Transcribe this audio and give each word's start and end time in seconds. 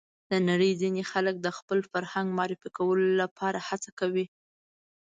د 0.31 0.33
نړۍ 0.49 0.71
ځینې 0.81 1.01
خلک 1.11 1.35
د 1.41 1.47
خپل 1.57 1.79
فرهنګ 1.91 2.27
معرفي 2.37 2.69
کولو 2.77 3.07
لپاره 3.21 3.59
هڅه 3.67 3.89
کوي. 3.99 4.25